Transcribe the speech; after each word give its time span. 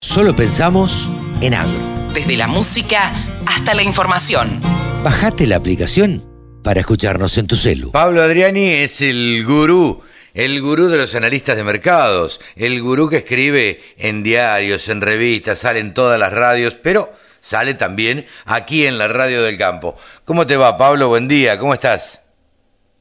Solo 0.00 0.36
pensamos 0.36 1.08
en 1.40 1.54
agro. 1.54 1.76
Desde 2.14 2.36
la 2.36 2.46
música 2.46 3.12
hasta 3.48 3.74
la 3.74 3.82
información. 3.82 4.60
Bajate 5.02 5.44
la 5.44 5.56
aplicación 5.56 6.22
para 6.62 6.78
escucharnos 6.78 7.36
en 7.36 7.48
tu 7.48 7.56
celu. 7.56 7.90
Pablo 7.90 8.22
Adriani 8.22 8.64
es 8.64 9.00
el 9.00 9.44
gurú, 9.44 10.00
el 10.34 10.62
gurú 10.62 10.86
de 10.86 10.98
los 10.98 11.16
analistas 11.16 11.56
de 11.56 11.64
mercados, 11.64 12.40
el 12.54 12.80
gurú 12.80 13.08
que 13.08 13.16
escribe 13.16 13.82
en 13.96 14.22
diarios, 14.22 14.88
en 14.88 15.00
revistas, 15.00 15.58
sale 15.58 15.80
en 15.80 15.92
todas 15.94 16.16
las 16.16 16.32
radios, 16.32 16.74
pero 16.74 17.10
sale 17.40 17.74
también 17.74 18.24
aquí 18.44 18.86
en 18.86 18.98
la 18.98 19.08
radio 19.08 19.42
del 19.42 19.58
campo. 19.58 19.96
¿Cómo 20.24 20.46
te 20.46 20.56
va, 20.56 20.78
Pablo? 20.78 21.08
Buen 21.08 21.26
día, 21.26 21.58
¿cómo 21.58 21.74
estás? 21.74 22.24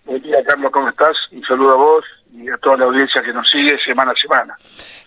Buen 0.04 0.23
día, 0.23 0.43
Carlos, 0.43 0.71
¿cómo 0.71 0.89
estás? 0.89 1.16
Un 1.32 1.43
saludo 1.43 1.73
a 1.73 1.75
vos 1.75 2.04
y 2.38 2.49
a 2.49 2.57
toda 2.57 2.77
la 2.77 2.85
audiencia 2.85 3.21
que 3.23 3.33
nos 3.33 3.49
sigue 3.49 3.79
semana 3.79 4.11
a 4.11 4.15
semana. 4.15 4.55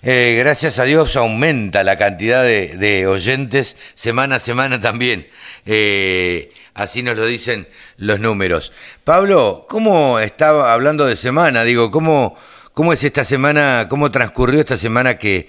Eh, 0.03 0.37
gracias 0.39 0.79
a 0.79 0.85
Dios 0.85 1.15
aumenta 1.17 1.85
la 1.85 1.97
cantidad 1.97 2.43
de, 2.43 3.07
oyentes 3.07 3.77
semana 3.95 4.37
a 4.37 4.41
semana 4.41 4.80
también. 4.80 5.29
Eh, 5.66 6.51
así 6.75 7.03
nos 7.03 7.16
lo 7.16 7.27
dicen 7.27 7.69
los 7.98 8.19
números. 8.19 8.73
Pablo, 9.05 9.66
¿cómo 9.69 10.19
estaba 10.19 10.73
hablando 10.73 11.06
de 11.06 11.16
semana? 11.16 11.62
Digo, 11.62 11.91
¿cómo, 11.91 12.37
cómo 12.73 12.93
es 12.93 13.05
esta 13.05 13.25
semana, 13.25 13.87
cómo 13.89 14.11
transcurrió 14.11 14.61
esta 14.61 14.77
semana 14.77 15.17
que, 15.17 15.48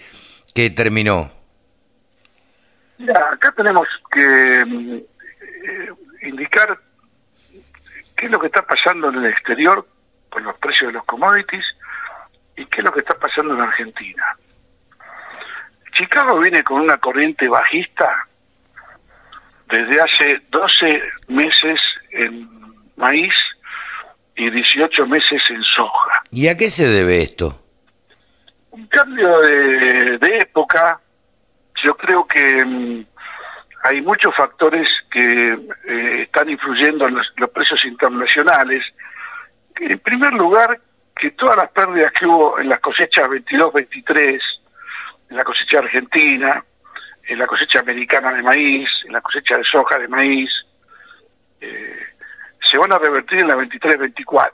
que 0.54 0.70
terminó? 0.70 1.32
Mira, 3.00 3.32
acá 3.34 3.52
tenemos 3.58 3.88
que 4.12 4.66
mm, 4.68 4.94
eh, 4.94 5.90
indicar 6.28 6.80
qué 8.16 8.28
es 8.28 8.32
lo 8.32 8.40
que 8.40 8.48
está 8.48 8.62
pasando 8.62 9.10
en 9.10 9.16
el 9.16 9.26
exterior 9.26 9.88
con 10.32 10.44
los 10.44 10.58
precios 10.58 10.88
de 10.88 10.94
los 10.94 11.04
commodities 11.04 11.66
y 12.56 12.66
qué 12.66 12.80
es 12.80 12.84
lo 12.84 12.92
que 12.92 13.02
está 13.02 13.14
pasando 13.20 13.54
en 13.54 13.62
Argentina. 13.62 14.36
Chicago 15.94 16.40
viene 16.40 16.64
con 16.64 16.82
una 16.82 16.98
corriente 16.98 17.48
bajista 17.48 18.28
desde 19.70 20.02
hace 20.02 20.42
12 20.50 21.02
meses 21.28 21.80
en 22.12 22.50
maíz 22.96 23.34
y 24.36 24.50
18 24.50 25.06
meses 25.06 25.44
en 25.50 25.62
soja. 25.64 26.24
¿Y 26.32 26.48
a 26.48 26.58
qué 26.58 26.70
se 26.70 26.88
debe 26.88 27.22
esto? 27.22 27.62
Un 28.72 28.88
cambio 28.88 29.40
de, 29.42 30.38
época. 30.40 31.00
Yo 31.84 31.96
creo 31.96 32.26
que 32.26 32.64
mm, 32.64 33.06
hay 33.84 34.02
muchos 34.02 34.34
factores 34.36 34.88
que 35.12 35.54
eh, 35.88 36.22
están 36.24 36.50
influyendo 36.50 37.08
en 37.08 37.16
los, 37.16 37.34
los 37.36 37.50
precios 37.50 37.84
internacionales. 37.86 38.86
En 39.82 39.98
primer 40.00 40.34
lugar, 40.34 40.80
que 41.16 41.32
todas 41.32 41.58
las 41.58 41.70
pérdidas 41.72 42.12
que 42.12 42.28
hubo 42.28 42.60
en 42.60 42.70
las 42.70 42.80
cosechas 42.80 43.28
22-23, 43.28 44.40
en 45.32 45.38
la 45.38 45.44
cosecha 45.44 45.80
argentina, 45.80 46.64
en 47.28 47.40
la 47.40 47.48
cosecha 47.48 47.80
americana 47.80 48.32
de 48.32 48.44
maíz, 48.44 48.90
en 49.06 49.14
la 49.14 49.22
cosecha 49.22 49.58
de 49.58 49.64
soja 49.64 49.98
de 49.98 50.08
maíz, 50.08 50.66
eh, 51.60 52.00
se 52.62 52.78
van 52.78 52.94
a 52.94 53.00
revertir 53.00 53.40
en 53.40 53.48
la 53.48 53.56
23-24. 53.56 54.52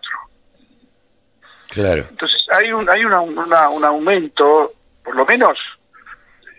Claro. 1.70 2.06
Entonces 2.10 2.48
hay 2.50 2.72
un 2.72 2.90
hay 2.90 3.04
una, 3.04 3.20
un 3.20 3.84
aumento, 3.84 4.72
por 5.04 5.14
lo 5.16 5.26
menos 5.26 5.60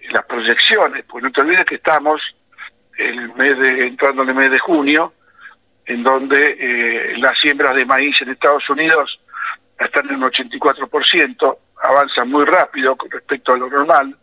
en 0.03 0.13
las 0.13 0.27
proyecciones, 0.27 1.05
porque 1.09 1.27
no 1.27 1.33
te 1.33 1.41
olvides 1.41 1.65
que 1.65 1.77
estamos 1.77 2.35
el 2.99 3.35
mes 3.35 3.59
de, 3.59 3.87
entrando 3.87 4.25
en 4.25 4.29
el 4.29 4.35
mes 4.35 4.51
de 4.51 4.59
junio, 4.59 5.15
en 5.89 6.03
donde 6.03 6.57
eh, 6.61 7.17
las 7.17 7.39
siembras 7.39 7.75
de 7.75 7.87
maíz 7.87 8.21
en 8.21 8.29
Estados 8.29 8.69
Unidos 8.69 9.19
están 9.79 10.09
en 10.11 10.23
un 10.23 10.31
84%, 10.31 11.59
avanza 11.83 12.25
muy 12.27 12.45
rápido 12.45 12.95
con 12.95 13.11
respecto 13.11 13.55
a 13.55 13.57
lo 13.57 13.71
normal, 13.71 14.15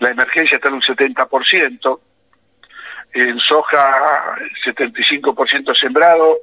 la 0.00 0.10
emergencia 0.10 0.56
está 0.56 0.68
en 0.68 0.74
un 0.74 0.82
70%, 0.82 2.00
en 3.12 3.38
soja 3.38 4.36
75% 4.64 5.78
sembrado, 5.78 6.38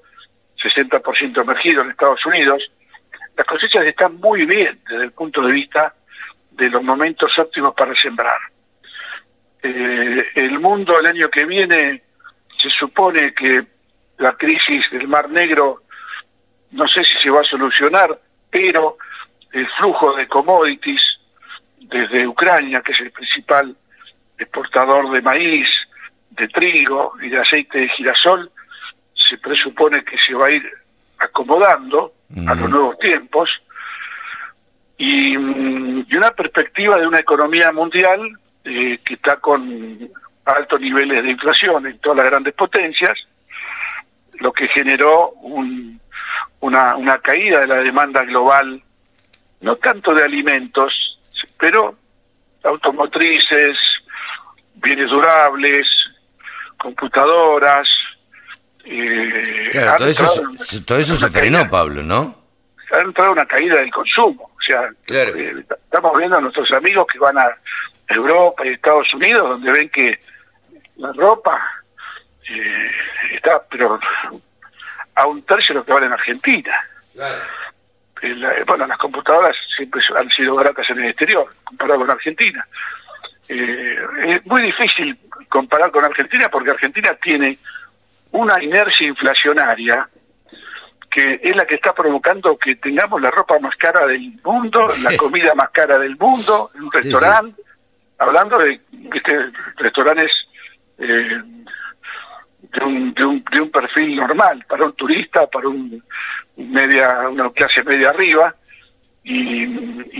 60% 0.58 1.42
emergido 1.42 1.82
en 1.82 1.90
Estados 1.90 2.26
Unidos. 2.26 2.72
Las 3.36 3.46
cosechas 3.46 3.86
están 3.86 4.16
muy 4.16 4.46
bien 4.46 4.80
desde 4.90 5.04
el 5.04 5.12
punto 5.12 5.42
de 5.42 5.52
vista 5.52 5.94
de 6.52 6.70
los 6.70 6.82
momentos 6.82 7.38
óptimos 7.38 7.74
para 7.74 7.94
sembrar. 7.96 8.40
Eh, 9.62 10.26
el 10.36 10.58
mundo 10.60 10.98
el 10.98 11.06
año 11.08 11.30
que 11.30 11.44
viene 11.44 12.02
se 12.58 12.70
supone 12.70 13.34
que 13.34 13.66
la 14.22 14.34
crisis 14.34 14.90
del 14.92 15.08
Mar 15.08 15.30
Negro 15.30 15.82
no 16.72 16.88
sé 16.88 17.04
si 17.04 17.18
se 17.18 17.30
va 17.30 17.42
a 17.42 17.44
solucionar, 17.44 18.18
pero 18.50 18.98
el 19.52 19.68
flujo 19.72 20.14
de 20.16 20.28
commodities 20.28 21.20
desde 21.80 22.28
Ucrania, 22.28 22.82
que 22.82 22.94
es 22.94 23.00
el 23.02 23.12
principal 23.12 23.76
exportador 24.38 25.12
de 25.12 25.22
maíz, 25.22 25.70
de 26.30 26.48
trigo 26.48 27.14
y 27.22 27.30
de 27.30 27.40
aceite 27.40 27.80
de 27.80 27.90
girasol, 27.90 28.50
se 29.14 29.38
presupone 29.38 30.04
que 30.04 30.18
se 30.18 30.34
va 30.34 30.48
a 30.48 30.52
ir 30.52 30.64
acomodando 31.18 32.14
a 32.48 32.56
los 32.56 32.70
nuevos 32.70 32.98
tiempos. 33.00 33.62
Y, 34.98 35.38
mm, 35.38 36.06
una 36.16 36.32
perspectiva 36.32 36.98
de 37.00 37.08
una 37.08 37.20
economía 37.20 37.72
mundial 37.72 38.22
eh, 38.64 39.00
que 39.04 39.16
está 39.16 39.38
con 39.38 40.10
altos 40.46 40.80
niveles 40.80 41.24
de 41.24 41.32
inflación 41.32 41.88
en 41.88 41.98
todas 41.98 42.20
las 42.20 42.28
grandes 42.28 42.54
potencias, 42.54 43.28
lo 44.42 44.52
que 44.52 44.68
generó 44.68 45.30
una, 46.60 46.96
una 46.96 47.20
caída 47.20 47.62
de 47.62 47.68
la 47.68 47.78
demanda 47.78 48.24
global 48.24 48.82
no 49.62 49.76
tanto 49.76 50.14
de 50.14 50.24
alimentos, 50.24 51.20
pero 51.60 51.96
automotrices, 52.64 53.78
bienes 54.76 55.10
durables, 55.10 55.88
computadoras. 56.78 57.88
Eh, 58.84 59.70
claro, 59.72 59.98
todo, 60.00 60.10
eso, 60.10 60.84
todo 60.86 60.98
eso 60.98 61.16
se 61.16 61.30
frenó, 61.30 61.70
Pablo, 61.70 62.02
¿no? 62.02 62.36
Ha 62.92 63.02
entrado 63.02 63.32
una 63.32 63.46
caída 63.46 63.76
del 63.76 63.92
consumo. 63.92 64.52
O 64.58 64.62
sea, 64.62 64.90
eh, 65.10 65.64
estamos 65.70 66.18
viendo 66.18 66.38
a 66.38 66.42
nuestros 66.42 66.72
amigos 66.72 67.06
que 67.12 67.20
van 67.20 67.38
a 67.38 67.56
Europa 68.08 68.66
y 68.66 68.70
Estados 68.70 69.14
Unidos, 69.14 69.48
donde 69.48 69.72
ven 69.72 69.90
que 69.90 70.20
la 70.98 71.14
ropa 71.14 71.62
eh, 72.50 72.92
está, 73.42 73.64
pero 73.70 74.00
a 75.16 75.28
un 75.28 75.42
tercio 75.44 75.74
de 75.74 75.80
lo 75.80 75.86
que 75.86 75.94
vale 75.94 76.06
en 76.06 76.14
Argentina. 76.14 76.76
Claro 77.14 77.62
bueno, 78.68 78.88
las 78.88 78.98
computadoras 78.98 79.56
siempre 79.76 80.02
han 80.18 80.30
sido 80.30 80.56
baratas 80.56 80.90
en 80.90 81.00
el 81.00 81.10
exterior, 81.10 81.48
comparado 81.64 82.02
con 82.02 82.12
Argentina. 82.12 82.68
Eh, 83.50 84.00
es 84.26 84.46
muy 84.46 84.62
difícil 84.62 85.18
comparar 85.50 85.92
con 85.92 86.06
Argentina 86.06 86.48
porque 86.50 86.72
Argentina 86.72 87.18
tiene 87.22 87.58
una 88.32 88.62
inercia 88.64 89.08
inflacionaria 89.08 90.08
que 91.10 91.42
es 91.44 91.56
la 91.56 91.66
que 91.66 91.76
está 91.76 91.94
provocando 91.94 92.58
que 92.58 92.76
tengamos 92.76 93.22
la 93.22 93.32
ropa 93.32 93.60
más 93.60 93.76
cara 93.76 94.08
del 94.08 94.40
mundo, 94.44 94.88
la 95.02 95.18
comida 95.18 95.54
más 95.56 95.70
cara 95.72 96.00
del 96.00 96.16
mundo, 96.16 96.72
en 96.74 96.84
un 96.84 96.92
restaurante, 96.92 97.62
hablando 98.18 98.58
de 98.60 98.80
restaurantes 99.76 100.48
eh, 101.00 101.42
de, 102.72 102.84
un, 102.84 103.14
de, 103.14 103.26
un, 103.26 103.44
de 103.52 103.62
un 103.62 103.70
perfil 103.70 104.16
normal, 104.16 104.66
para 104.68 104.86
un 104.86 104.94
turista, 104.94 105.48
para 105.48 105.68
un 105.68 106.04
media, 106.56 107.30
una 107.30 107.50
clase 107.52 107.84
media 107.84 108.10
arriba. 108.10 108.56
Y, 109.24 109.66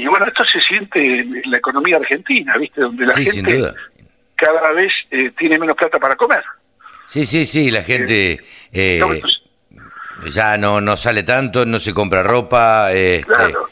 bueno, 0.06 0.28
esto 0.28 0.46
se 0.46 0.62
siente 0.62 1.22
en 1.22 1.42
la 1.46 1.58
economía 1.58 1.98
argentina, 1.98 2.56
¿viste? 2.58 2.82
Donde 2.82 3.06
la 3.06 3.14
gente 3.14 3.74
cada 4.36 4.72
vez 4.74 4.94
eh, 5.10 5.32
tiene 5.38 5.58
menos 5.58 5.76
plata 5.76 6.00
para 6.00 6.16
comer. 6.16 6.44
Sí, 7.08 7.26
sí, 7.26 7.46
sí, 7.46 7.72
la 7.72 7.84
gente 7.84 8.40
eh, 8.72 9.02
ya 10.30 10.58
no, 10.58 10.82
no 10.82 10.98
sale 10.98 11.24
tanto, 11.24 11.66
no 11.66 11.80
se 11.80 11.94
compra 11.94 12.24
ropa. 12.24 12.92
Este, 12.92 13.26
claro. 13.26 13.68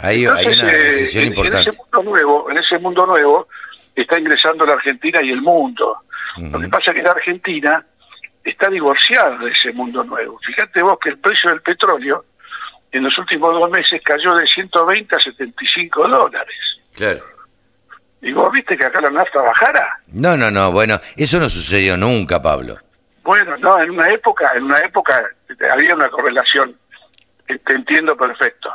hay, 0.00 0.26
una 0.26 0.40
eh, 0.40 0.78
decisión 0.78 1.24
importante. 1.26 1.70
En 1.70 1.74
ese, 1.74 1.78
mundo 1.78 2.02
nuevo, 2.10 2.50
en 2.50 2.58
ese 2.58 2.78
mundo 2.78 3.06
nuevo 3.06 3.48
está 3.94 4.18
ingresando 4.18 4.64
la 4.64 4.74
Argentina 4.74 5.22
y 5.22 5.30
el 5.30 5.42
mundo. 5.42 5.98
Lo 6.36 6.60
que 6.60 6.68
pasa 6.68 6.90
es 6.90 6.96
que 6.96 7.02
la 7.02 7.12
Argentina 7.12 7.84
está 8.44 8.68
divorciada 8.68 9.36
de 9.38 9.50
ese 9.50 9.72
mundo 9.72 10.04
nuevo. 10.04 10.38
Fíjate 10.44 10.82
vos 10.82 10.98
que 10.98 11.10
el 11.10 11.18
precio 11.18 11.50
del 11.50 11.60
petróleo 11.62 12.24
en 12.92 13.04
los 13.04 13.16
últimos 13.18 13.52
dos 13.54 13.70
meses 13.70 14.00
cayó 14.04 14.34
de 14.34 14.46
120 14.46 15.16
a 15.16 15.20
75 15.20 16.08
dólares. 16.08 16.78
Claro. 16.96 17.20
¿Y 18.22 18.32
vos 18.32 18.52
viste 18.52 18.76
que 18.76 18.84
acá 18.84 19.00
la 19.00 19.10
nafta 19.10 19.40
bajara? 19.40 20.00
No, 20.08 20.36
no, 20.36 20.50
no, 20.50 20.72
bueno, 20.72 21.00
eso 21.16 21.38
no 21.38 21.48
sucedió 21.48 21.96
nunca, 21.96 22.42
Pablo. 22.42 22.76
Bueno, 23.22 23.56
no, 23.58 23.80
en 23.80 23.90
una 23.90 24.10
época, 24.10 24.52
en 24.54 24.64
una 24.64 24.78
época 24.78 25.24
había 25.70 25.94
una 25.94 26.08
correlación, 26.08 26.76
te 27.46 27.72
entiendo 27.72 28.16
perfecto. 28.16 28.74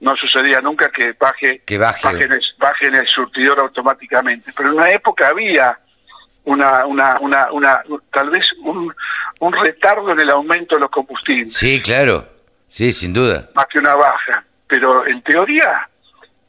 No 0.00 0.16
sucedía 0.16 0.60
nunca 0.60 0.90
que 0.90 1.12
baje, 1.12 1.62
que 1.64 1.78
baje. 1.78 2.28
baje 2.58 2.86
en 2.86 2.94
el 2.96 3.06
surtidor 3.06 3.60
automáticamente, 3.60 4.52
pero 4.56 4.70
en 4.70 4.76
una 4.76 4.90
época 4.90 5.28
había 5.28 5.78
una, 6.44 6.86
una, 6.86 7.18
una, 7.20 7.52
una 7.52 7.82
tal 8.12 8.30
vez 8.30 8.52
un, 8.64 8.94
un 9.40 9.52
retardo 9.52 10.12
en 10.12 10.20
el 10.20 10.30
aumento 10.30 10.76
de 10.76 10.82
los 10.82 10.90
combustibles. 10.90 11.54
Sí, 11.54 11.80
claro, 11.80 12.26
sí, 12.68 12.92
sin 12.92 13.12
duda. 13.12 13.48
Más 13.54 13.66
que 13.66 13.78
una 13.78 13.94
baja, 13.94 14.44
pero 14.66 15.06
en 15.06 15.22
teoría 15.22 15.88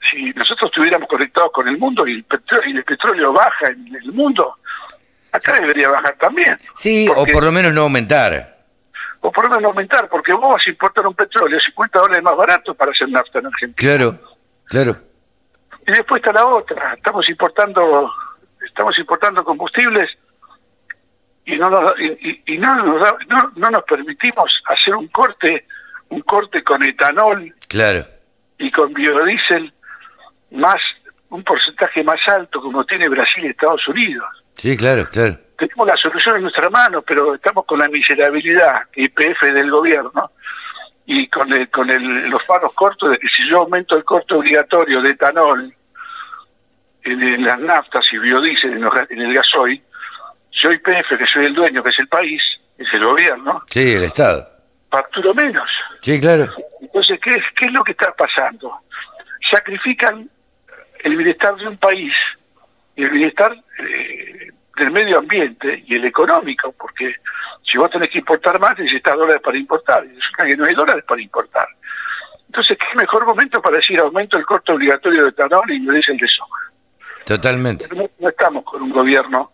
si 0.10 0.32
nosotros 0.34 0.70
estuviéramos 0.70 1.08
conectados 1.08 1.52
con 1.52 1.68
el 1.68 1.78
mundo 1.78 2.08
y 2.08 2.16
el 2.16 2.24
petróleo, 2.24 2.70
y 2.70 2.78
el 2.78 2.84
petróleo 2.84 3.34
baja 3.34 3.68
en 3.68 3.96
el 3.96 4.12
mundo, 4.12 4.58
acá 5.32 5.54
debería 5.54 5.90
bajar 5.90 6.16
también. 6.20 6.58
Sí, 6.76 7.08
o 7.16 7.26
por 7.26 7.44
lo 7.44 7.52
menos 7.52 7.74
no 7.74 7.84
aumentar. 7.84 8.58
O 9.22 9.32
por 9.32 9.46
lo 9.46 9.50
menos 9.52 9.62
no 9.64 9.68
aumentar, 9.70 10.10
porque 10.10 10.34
vos 10.34 10.54
vas 10.54 10.68
a 10.68 10.70
importar 10.70 11.08
un 11.08 11.14
petróleo 11.14 11.60
50 11.60 12.00
dólares 12.00 12.24
más 12.24 12.36
barato 12.36 12.74
para 12.76 12.92
hacer 12.92 13.10
nafta 13.10 13.40
en 13.40 13.46
Argentina. 13.48 13.76
Claro, 13.76 14.20
claro. 14.66 14.98
Y 15.88 15.92
después 15.92 16.20
está 16.20 16.34
la 16.34 16.46
otra, 16.46 16.94
estamos 16.94 17.30
importando 17.30 18.12
estamos 18.66 18.98
importando 19.00 19.44
combustibles 19.44 20.18
y 21.46 21.58
no 21.58 21.70
nos, 21.70 21.94
y, 22.00 22.58
no, 22.58 22.76
nos 22.76 23.14
no, 23.28 23.52
no, 23.56 23.70
nos 23.70 23.84
permitimos 23.84 24.64
hacer 24.66 24.96
un 24.96 25.08
corte 25.08 25.66
un 26.10 26.22
corte 26.22 26.64
con 26.64 26.84
etanol 26.84 27.54
claro. 27.68 28.06
y 28.58 28.72
con 28.72 28.94
biodiesel 28.94 29.74
más 30.52 30.82
un 31.30 31.44
porcentaje 31.44 32.04
más 32.04 32.26
alto 32.28 32.62
como 32.62 32.86
tiene 32.86 33.10
Brasil 33.10 33.44
y 33.44 33.48
Estados 33.48 33.88
Unidos. 33.88 34.28
Sí, 34.56 34.78
claro, 34.78 35.08
claro. 35.12 35.40
Tenemos 35.58 35.88
la 35.88 35.98
solución 35.98 36.36
en 36.36 36.44
nuestra 36.44 36.70
mano, 36.70 37.02
pero 37.02 37.34
estamos 37.34 37.66
con 37.66 37.80
la 37.80 37.90
miserabilidad 37.90 38.84
IPF 38.96 39.42
del 39.42 39.72
gobierno 39.72 40.32
y 41.06 41.28
con, 41.28 41.52
el, 41.52 41.70
con 41.70 41.90
el, 41.90 42.30
los 42.30 42.44
faros 42.44 42.74
cortos 42.74 43.12
de 43.12 43.18
que 43.18 43.28
si 43.28 43.48
yo 43.50 43.60
aumento 43.60 43.98
el 43.98 44.04
corte 44.04 44.36
obligatorio 44.36 45.02
de 45.02 45.10
etanol 45.10 45.74
en, 47.04 47.44
las 47.44 47.60
naftas 47.60 48.12
y 48.14 48.18
biodiesel 48.18 48.74
en, 48.74 48.90
en 49.10 49.22
el 49.22 49.34
gasoil, 49.34 49.82
yo 50.52 50.72
IPF, 50.72 51.18
que 51.18 51.28
soy 51.28 51.46
el 51.46 51.54
dueño, 51.54 51.84
que 51.84 51.90
es 51.90 52.00
el 52.00 52.08
país, 52.08 52.60
es 52.78 52.94
el 52.94 53.04
gobierno. 53.04 53.62
Sí, 53.68 53.94
el 53.94 54.04
Estado. 54.04 54.48
Facturo 54.90 55.34
menos. 55.34 55.70
Sí, 56.02 56.20
claro. 56.20 56.50
Entonces, 56.82 57.20
¿qué, 57.20 57.42
¿qué 57.56 57.66
es 57.66 57.74
lo 57.74 57.84
que 57.84 57.94
está 57.94 58.14
pasando? 58.14 58.80
Sacrifican 59.50 60.30
el 61.04 61.18
bienestar 61.18 61.56
de 61.56 61.68
un 61.68 61.78
país 61.78 62.14
y 62.96 63.04
el 63.04 63.10
bienestar 63.10 63.56
eh, 63.80 64.50
del 64.78 64.92
medio 64.92 65.20
ambiente 65.20 65.84
y 65.86 65.96
el 65.96 66.06
económico, 66.06 66.72
porque 66.74 67.16
si 67.64 67.78
vos 67.78 67.90
tenés 67.90 68.10
que 68.10 68.20
importar 68.20 68.60
más, 68.60 68.78
necesitas 68.78 69.16
dólares 69.16 69.42
para 69.44 69.58
importar, 69.58 70.06
y 70.06 70.16
resulta 70.16 70.46
que 70.46 70.58
no 70.58 70.66
hay 70.66 70.76
dólares 70.76 71.04
para 71.08 71.22
importar. 71.22 71.68
Entonces, 72.48 72.78
¿qué 72.78 72.96
mejor 72.96 73.26
momento 73.26 73.62
para 73.62 73.78
decir 73.78 74.00
aumento 74.00 74.38
el 74.38 74.46
corte 74.46 74.72
obligatorio 74.72 75.24
de 75.24 75.30
etanol 75.30 75.72
y 75.72 75.80
no 75.80 75.94
el 75.96 76.02
de 76.02 76.28
soja? 76.28 76.63
Totalmente. 77.26 77.88
No, 78.20 78.30
estamos 78.30 78.64
con 78.64 78.82
un 78.82 78.90
gobierno 78.90 79.52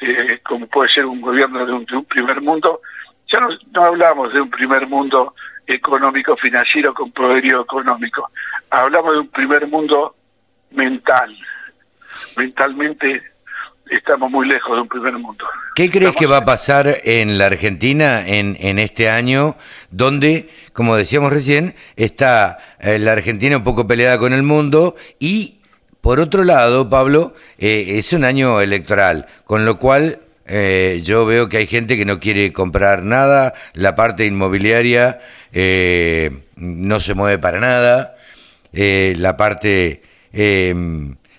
eh, 0.00 0.40
como 0.42 0.66
puede 0.66 0.90
ser 0.90 1.06
un 1.06 1.20
gobierno 1.20 1.64
de 1.64 1.72
un, 1.72 2.04
primer 2.04 2.40
mundo. 2.42 2.82
Ya 3.28 3.40
no, 3.40 3.48
no, 3.72 3.84
hablamos 3.84 4.32
de 4.32 4.40
un 4.40 4.50
primer 4.50 4.86
mundo 4.86 5.34
económico, 5.66 6.36
financiero, 6.36 6.92
con 6.92 7.10
poderío 7.12 7.62
económico. 7.62 8.30
Hablamos 8.70 9.14
de 9.14 9.20
un 9.20 9.28
primer 9.28 9.66
mundo 9.66 10.14
mental. 10.70 11.36
Mentalmente 12.36 13.22
estamos 13.90 14.30
muy 14.30 14.46
lejos 14.48 14.74
de 14.74 14.82
un 14.82 14.88
primer 14.88 15.12
mundo. 15.14 15.46
¿Qué 15.74 15.90
crees 15.90 16.14
que 16.14 16.26
va 16.26 16.38
a 16.38 16.44
pasar 16.44 17.00
en 17.04 17.38
la 17.38 17.46
Argentina 17.46 18.26
en, 18.26 18.56
en 18.60 18.78
este 18.78 19.08
año, 19.10 19.56
donde, 19.90 20.48
como 20.72 20.96
decíamos 20.96 21.32
recién, 21.32 21.74
está 21.96 22.58
eh, 22.80 22.98
la 22.98 23.12
Argentina 23.12 23.56
un 23.56 23.64
poco 23.64 23.86
peleada 23.86 24.18
con 24.18 24.32
el 24.32 24.42
mundo 24.42 24.96
y 25.18 25.55
por 26.06 26.20
otro 26.20 26.44
lado, 26.44 26.88
Pablo, 26.88 27.34
eh, 27.58 27.96
es 27.98 28.12
un 28.12 28.22
año 28.22 28.60
electoral, 28.60 29.26
con 29.44 29.64
lo 29.64 29.76
cual 29.76 30.20
eh, 30.46 31.00
yo 31.02 31.26
veo 31.26 31.48
que 31.48 31.56
hay 31.56 31.66
gente 31.66 31.96
que 31.96 32.04
no 32.04 32.20
quiere 32.20 32.52
comprar 32.52 33.02
nada, 33.02 33.54
la 33.72 33.96
parte 33.96 34.24
inmobiliaria 34.24 35.18
eh, 35.52 36.30
no 36.54 37.00
se 37.00 37.14
mueve 37.14 37.40
para 37.40 37.58
nada, 37.58 38.16
la 38.72 39.36
parte, 39.36 40.02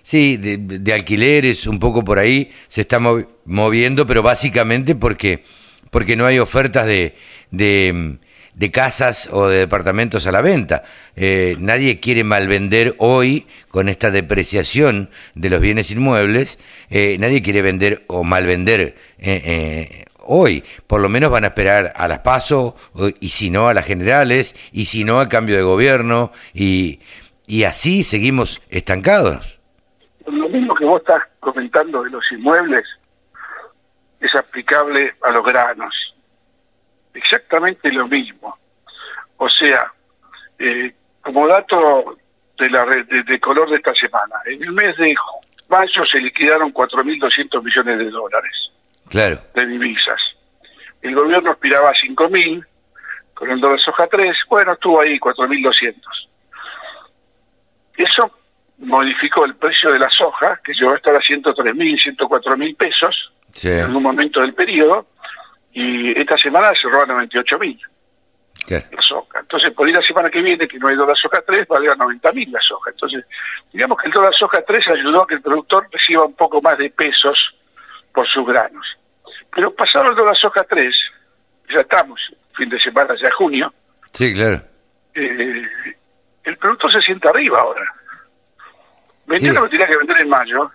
sí, 0.03 0.35
de, 0.35 0.93
alquileres 0.93 1.65
un 1.65 1.79
poco 1.79 2.03
por 2.03 2.19
ahí 2.19 2.51
se 2.67 2.81
está 2.81 2.99
moviendo, 3.45 4.05
pero 4.05 4.21
básicamente 4.21 4.95
porque, 4.95 5.43
porque 5.91 6.17
no 6.17 6.25
hay 6.25 6.39
ofertas 6.39 6.85
de 6.87 8.17
casas 8.71 9.29
o 9.31 9.47
de 9.47 9.59
departamentos 9.59 10.25
a 10.25 10.31
la 10.31 10.41
venta. 10.41 10.83
Eh, 11.15 11.55
nadie 11.59 11.99
quiere 11.99 12.23
malvender 12.23 12.95
hoy 12.97 13.45
con 13.69 13.87
esta 13.87 14.09
depreciación 14.09 15.09
de 15.35 15.49
los 15.49 15.61
bienes 15.61 15.91
inmuebles, 15.91 16.59
eh, 16.89 17.17
nadie 17.19 17.43
quiere 17.43 17.61
vender 17.61 18.03
o 18.07 18.23
malvender 18.23 18.95
eh, 19.19 20.05
hoy. 20.19 20.63
Por 20.87 21.01
lo 21.01 21.09
menos 21.09 21.29
van 21.29 21.43
a 21.43 21.47
esperar 21.47 21.93
a 21.95 22.07
las 22.07 22.19
PASO 22.19 22.75
y 23.19 23.29
si 23.29 23.51
no 23.51 23.67
a 23.67 23.73
las 23.75 23.85
generales 23.85 24.55
y 24.71 24.85
si 24.85 25.03
no 25.03 25.19
al 25.19 25.29
cambio 25.29 25.55
de 25.55 25.63
gobierno 25.63 26.31
y, 26.53 26.99
y 27.45 27.63
así 27.63 28.03
seguimos 28.03 28.61
estancados. 28.69 29.59
Lo 30.25 30.49
mismo 30.49 30.73
que 30.73 30.83
vos 30.83 31.01
estás 31.01 31.21
comentando 31.39 32.03
de 32.03 32.09
los 32.09 32.31
inmuebles 32.31 32.85
es 34.19 34.33
aplicable 34.33 35.13
a 35.21 35.29
los 35.29 35.45
granos 35.45 36.16
exactamente 37.17 37.91
lo 37.91 38.07
mismo. 38.07 38.57
O 39.37 39.49
sea, 39.49 39.91
eh, 40.59 40.93
como 41.21 41.47
dato 41.47 42.17
de, 42.57 42.69
la, 42.69 42.85
de, 42.85 43.23
de 43.23 43.39
color 43.39 43.69
de 43.69 43.77
esta 43.77 43.93
semana, 43.93 44.35
en 44.45 44.63
el 44.63 44.71
mes 44.71 44.95
de 44.97 45.15
mayo 45.67 46.05
se 46.05 46.19
liquidaron 46.19 46.73
4.200 46.73 47.63
millones 47.63 47.97
de 47.99 48.09
dólares 48.09 48.71
claro. 49.09 49.39
de 49.53 49.65
divisas. 49.65 50.21
El 51.01 51.15
gobierno 51.15 51.51
aspiraba 51.51 51.89
a 51.89 51.93
5.000, 51.93 52.65
con 53.33 53.51
el 53.51 53.59
dólar 53.59 53.79
soja 53.79 54.07
3, 54.07 54.37
bueno, 54.49 54.73
estuvo 54.73 55.01
ahí 55.01 55.19
4.200. 55.19 55.95
Eso 57.97 58.31
modificó 58.79 59.45
el 59.45 59.55
precio 59.55 59.91
de 59.91 59.99
la 59.99 60.09
soja, 60.09 60.59
que 60.63 60.73
llegó 60.73 60.93
a 60.93 60.97
estar 60.97 61.15
a 61.15 61.19
103.000, 61.19 62.17
104.000 62.17 62.77
pesos 62.77 63.33
en 63.63 63.95
un 63.95 64.03
momento 64.03 64.41
del 64.41 64.53
periodo, 64.53 65.07
y 65.77 66.19
esta 66.19 66.35
semana 66.39 66.73
cerró 66.73 67.03
a 67.03 67.05
98 67.05 67.59
mil 67.59 67.79
la 68.67 68.81
soja. 68.99 69.39
Entonces, 69.39 69.71
por 69.71 69.87
ir 69.87 69.93
la 69.93 70.01
semana 70.01 70.29
que 70.31 70.41
viene, 70.41 70.67
que 70.67 70.79
no 70.79 70.87
hay 70.87 70.95
dólar 70.95 71.15
soja 71.15 71.41
3, 71.45 71.67
vale 71.67 71.91
a 71.91 71.95
90 71.95 72.31
mil 72.31 72.51
la 72.51 72.59
soja. 72.59 72.89
Entonces, 72.89 73.23
digamos 73.71 73.97
que 73.99 74.07
el 74.07 74.13
dólar 74.13 74.33
soja 74.33 74.63
3 74.63 74.87
ayudó 74.89 75.21
a 75.21 75.27
que 75.27 75.35
el 75.35 75.41
productor 75.41 75.87
reciba 75.91 76.25
un 76.25 76.33
poco 76.33 76.63
más 76.63 76.79
de 76.79 76.89
pesos 76.89 77.53
por 78.11 78.27
sus 78.27 78.45
granos. 78.47 78.97
Pero 79.53 79.71
pasado 79.71 80.09
el 80.09 80.15
dólar 80.15 80.35
soja 80.35 80.63
3, 80.63 81.11
ya 81.69 81.81
estamos, 81.81 82.33
fin 82.55 82.69
de 82.69 82.79
semana, 82.79 83.15
ya 83.15 83.29
junio. 83.31 83.71
Sí, 84.11 84.33
claro. 84.33 84.59
Eh, 85.13 85.61
el 86.43 86.57
productor 86.57 86.91
se 86.91 87.01
siente 87.03 87.29
arriba 87.29 87.61
ahora. 87.61 87.85
Vendió 89.27 89.53
lo 89.53 89.63
que 89.65 89.69
tenía 89.69 89.87
que 89.87 89.97
vender 89.97 90.21
en 90.21 90.29
mayo, 90.29 90.71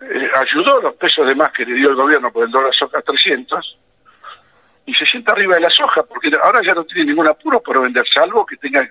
eh, 0.00 0.30
ayudó 0.36 0.80
los 0.80 0.94
pesos 0.94 1.26
de 1.26 1.34
más 1.34 1.52
que 1.52 1.64
le 1.64 1.74
dio 1.74 1.90
el 1.90 1.96
gobierno 1.96 2.32
por 2.32 2.44
el 2.44 2.50
dólar 2.50 2.74
soja 2.74 3.02
300 3.02 3.78
y 4.86 4.94
se 4.94 5.06
sienta 5.06 5.32
arriba 5.32 5.56
de 5.56 5.60
la 5.60 5.70
soja 5.70 6.02
porque 6.02 6.30
ahora 6.42 6.60
ya 6.64 6.74
no 6.74 6.84
tiene 6.84 7.10
ningún 7.10 7.28
apuro 7.28 7.62
por 7.62 7.80
vender, 7.80 8.06
salvo 8.08 8.46
que 8.46 8.56
tenga 8.56 8.88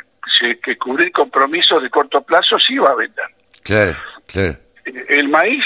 que 0.62 0.78
cubrir 0.78 1.12
compromisos 1.12 1.82
de 1.82 1.90
corto 1.90 2.22
plazo, 2.22 2.60
sí 2.60 2.78
va 2.78 2.92
a 2.92 2.96
vender. 2.96 3.26
Claro, 3.64 3.96
claro. 4.28 4.58
Eh, 4.86 5.06
el 5.10 5.28
maíz, 5.28 5.66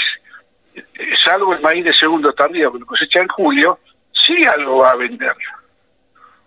eh, 0.74 0.82
salvo 1.22 1.54
el 1.54 1.60
maíz 1.60 1.84
de 1.84 1.92
segundo 1.92 2.32
tardío 2.32 2.72
que 2.72 2.78
lo 2.78 2.86
cosecha 2.86 3.20
en 3.20 3.28
julio, 3.28 3.78
sí 4.12 4.44
algo 4.44 4.78
va 4.78 4.92
a 4.92 4.96
vender, 4.96 5.36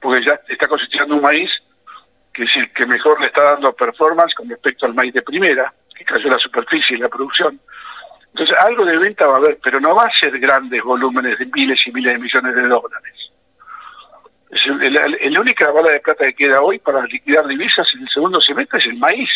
porque 0.02 0.26
ya 0.26 0.40
está 0.48 0.68
cosechando 0.68 1.16
un 1.16 1.22
maíz 1.22 1.62
que 2.34 2.44
es 2.44 2.56
el 2.56 2.72
que 2.72 2.86
mejor 2.86 3.20
le 3.20 3.28
está 3.28 3.42
dando 3.42 3.74
performance 3.74 4.36
con 4.36 4.48
respecto 4.48 4.86
al 4.86 4.94
maíz 4.94 5.12
de 5.12 5.24
primera, 5.24 5.74
que 5.96 6.06
cayó 6.06 6.30
la 6.30 6.38
superficie 6.38 6.96
y 6.96 7.00
la 7.00 7.10
producción. 7.10 7.60
Entonces, 8.38 8.56
algo 8.64 8.86
de 8.86 9.00
venta 9.00 9.26
va 9.26 9.34
a 9.34 9.38
haber, 9.38 9.58
pero 9.64 9.80
no 9.80 9.96
va 9.96 10.04
a 10.04 10.12
ser 10.12 10.38
grandes 10.38 10.84
volúmenes 10.84 11.40
de 11.40 11.48
miles 11.48 11.88
y 11.88 11.92
miles 11.92 12.14
de 12.14 12.20
millones 12.20 12.56
de 12.56 12.68
dólares. 12.68 13.32
Es 14.52 15.32
la, 15.32 15.42
única 15.42 15.72
bala 15.72 15.90
de 15.90 16.00
plata 16.00 16.24
que 16.26 16.36
queda 16.36 16.62
hoy 16.62 16.78
para 16.78 17.04
liquidar 17.08 17.48
divisas 17.48 17.92
en 17.96 18.04
el 18.04 18.10
segundo 18.10 18.40
semestre 18.40 18.78
es 18.78 18.86
el 18.86 18.98
maíz. 18.98 19.32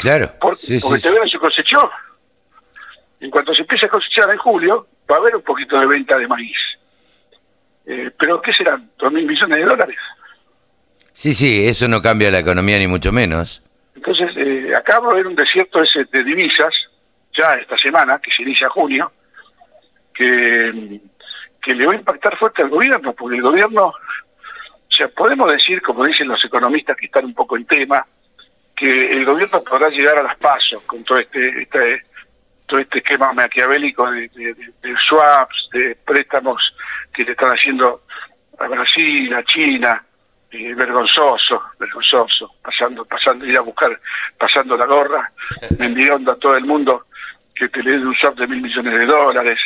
Claro. 0.00 0.32
porque 0.40 0.80
todavía 0.80 1.22
no 1.22 1.28
se 1.28 1.38
cosechó. 1.38 1.92
En 3.20 3.30
cuanto 3.30 3.54
se 3.54 3.62
empiece 3.62 3.86
a 3.86 3.88
cosechar 3.88 4.28
en 4.30 4.38
julio, 4.38 4.88
va 5.08 5.14
a 5.14 5.18
haber 5.20 5.36
un 5.36 5.42
poquito 5.42 5.78
de 5.78 5.86
venta 5.86 6.18
de 6.18 6.26
maíz. 6.26 6.58
Eh, 7.86 8.10
pero 8.18 8.42
¿qué 8.42 8.52
serán? 8.52 8.90
¿Dos 8.98 9.12
mil 9.12 9.26
millones 9.26 9.58
de 9.58 9.64
dólares? 9.64 9.98
Sí, 11.12 11.34
sí, 11.34 11.68
eso 11.68 11.86
no 11.86 12.02
cambia 12.02 12.32
la 12.32 12.40
economía 12.40 12.80
ni 12.80 12.88
mucho 12.88 13.12
menos. 13.12 13.62
Entonces, 13.94 14.32
eh, 14.36 14.74
acá 14.74 14.98
va 14.98 15.10
a 15.10 15.12
haber 15.12 15.28
un 15.28 15.36
desierto 15.36 15.84
ese 15.84 16.04
de 16.06 16.24
divisas 16.24 16.89
ya 17.32 17.54
esta 17.54 17.76
semana, 17.78 18.18
que 18.18 18.30
se 18.30 18.42
inicia 18.42 18.68
junio, 18.68 19.12
que, 20.12 21.00
que 21.60 21.74
le 21.74 21.86
va 21.86 21.92
a 21.92 21.96
impactar 21.96 22.36
fuerte 22.36 22.62
al 22.62 22.68
gobierno, 22.68 23.12
porque 23.12 23.36
el 23.36 23.42
gobierno, 23.42 23.86
o 23.86 24.92
sea, 24.92 25.08
podemos 25.08 25.50
decir, 25.50 25.80
como 25.82 26.04
dicen 26.04 26.28
los 26.28 26.44
economistas 26.44 26.96
que 26.96 27.06
están 27.06 27.26
un 27.26 27.34
poco 27.34 27.56
en 27.56 27.66
tema, 27.66 28.04
que 28.74 29.12
el 29.12 29.24
gobierno 29.24 29.62
podrá 29.62 29.88
llegar 29.88 30.18
a 30.18 30.22
las 30.22 30.36
pasos 30.36 30.82
con 30.82 31.04
todo 31.04 31.18
este, 31.18 31.62
este 31.62 32.04
todo 32.70 32.78
este 32.78 32.98
esquema 32.98 33.32
maquiavélico 33.32 34.08
de, 34.12 34.28
de, 34.28 34.96
swaps, 34.96 35.68
de 35.72 35.96
préstamos 35.96 36.72
que 37.12 37.24
le 37.24 37.32
están 37.32 37.52
haciendo 37.52 38.02
a 38.60 38.68
Brasil, 38.68 39.34
a 39.34 39.42
China, 39.42 40.04
eh, 40.52 40.72
vergonzoso, 40.74 41.60
vergonzoso, 41.80 42.54
pasando, 42.62 43.04
pasando, 43.04 43.44
ir 43.44 43.58
a 43.58 43.62
buscar, 43.62 44.00
pasando 44.38 44.76
la 44.76 44.86
gorra, 44.86 45.32
mendigando 45.78 46.30
a 46.30 46.36
todo 46.36 46.56
el 46.56 46.64
mundo 46.64 47.06
que 47.60 47.68
te 47.68 47.82
le 47.82 47.98
dé 47.98 48.06
un 48.06 48.14
shop 48.14 48.36
de 48.36 48.46
mil 48.46 48.62
millones 48.62 48.98
de 48.98 49.04
dólares. 49.04 49.60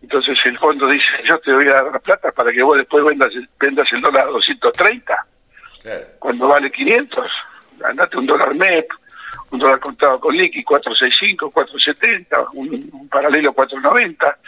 Entonces 0.00 0.38
el 0.44 0.56
fondo 0.58 0.86
dice, 0.86 1.10
yo 1.24 1.38
te 1.40 1.52
voy 1.52 1.66
a 1.66 1.74
dar 1.74 1.92
la 1.92 1.98
plata 1.98 2.30
para 2.30 2.52
que 2.52 2.62
vos 2.62 2.76
después 2.76 3.04
vendas, 3.04 3.32
vendas 3.58 3.92
el 3.92 4.00
dólar 4.00 4.28
a 4.28 4.30
230, 4.30 5.26
cuando 6.20 6.48
vale 6.48 6.70
500, 6.70 7.32
andate 7.84 8.16
un 8.16 8.26
dólar 8.26 8.54
MEP, 8.54 8.88
un 9.50 9.58
dólar 9.58 9.80
contado 9.80 10.20
con 10.20 10.36
liqui 10.36 10.62
465, 10.62 11.50
470, 11.50 12.50
un, 12.52 12.90
un 12.92 13.08
paralelo 13.08 13.52
490. 13.52 14.38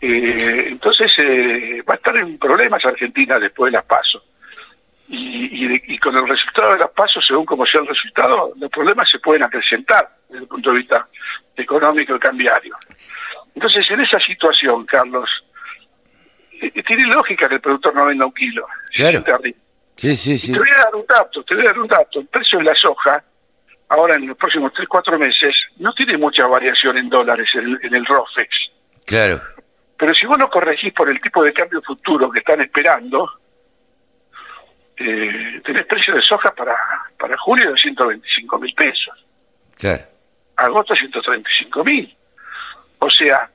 Eh, 0.00 0.64
entonces 0.66 1.12
eh, 1.18 1.80
va 1.88 1.94
a 1.94 1.96
estar 1.96 2.16
en 2.16 2.38
problemas 2.38 2.84
Argentina 2.84 3.38
después 3.38 3.70
de 3.70 3.78
las 3.78 3.84
pasos. 3.84 4.22
Y, 5.14 5.66
y, 5.66 5.82
y, 5.88 5.98
con 5.98 6.16
el 6.16 6.26
resultado 6.26 6.72
de 6.72 6.78
las 6.78 6.90
pasos, 6.90 7.26
según 7.26 7.44
como 7.44 7.66
sea 7.66 7.82
el 7.82 7.86
resultado, 7.86 8.54
los 8.56 8.70
problemas 8.70 9.10
se 9.10 9.18
pueden 9.18 9.42
acrecentar 9.42 10.08
desde 10.26 10.44
el 10.44 10.48
punto 10.48 10.70
de 10.70 10.78
vista 10.78 11.06
económico 11.54 12.16
y 12.16 12.18
cambiario. 12.18 12.74
Entonces, 13.54 13.90
en 13.90 14.00
esa 14.00 14.18
situación, 14.18 14.86
Carlos, 14.86 15.44
eh, 16.62 16.82
tiene 16.82 17.06
lógica 17.08 17.46
que 17.46 17.56
el 17.56 17.60
productor 17.60 17.94
no 17.94 18.06
venda 18.06 18.24
un 18.24 18.32
kilo. 18.32 18.66
Claro. 18.94 19.22
Sí, 19.96 20.16
sí, 20.16 20.38
sí. 20.38 20.52
Te 20.52 20.58
voy 20.58 20.70
a 20.70 20.84
dar 20.84 20.94
un 20.94 21.04
dato, 21.06 21.44
te 21.44 21.54
voy 21.56 21.64
a 21.64 21.66
dar 21.66 21.78
un 21.78 21.88
dato. 21.88 22.20
El 22.20 22.26
precio 22.28 22.58
de 22.60 22.64
la 22.64 22.74
soja, 22.74 23.22
ahora 23.90 24.14
en 24.14 24.26
los 24.26 24.36
próximos 24.38 24.72
3, 24.74 24.88
4 24.88 25.18
meses, 25.18 25.66
no 25.76 25.92
tiene 25.92 26.16
mucha 26.16 26.46
variación 26.46 26.96
en 26.96 27.10
dólares 27.10 27.50
en, 27.54 27.78
en 27.82 27.94
el 27.94 28.06
ROFEX. 28.06 28.70
Claro. 29.04 29.42
Pero 29.98 30.14
si 30.14 30.24
vos 30.24 30.38
lo 30.38 30.48
corregís 30.48 30.94
por 30.94 31.10
el 31.10 31.20
tipo 31.20 31.44
de 31.44 31.52
cambio 31.52 31.82
futuro 31.82 32.30
que 32.30 32.38
están 32.38 32.62
esperando, 32.62 33.41
eh, 35.04 35.60
tenés 35.64 35.84
precio 35.84 36.14
de 36.14 36.22
soja 36.22 36.54
para, 36.54 36.76
para 37.18 37.36
julio 37.38 37.72
de 37.72 37.78
125 37.78 38.58
mil 38.58 38.74
pesos. 38.74 39.24
Claro. 39.76 40.02
Agosto 40.56 40.94
135 40.94 41.84
mil. 41.84 42.16
O 42.98 43.10
sea, 43.10 43.50